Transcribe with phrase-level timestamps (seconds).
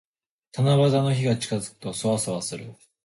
[0.53, 2.73] 七夕の日が近づくと、そわそわする。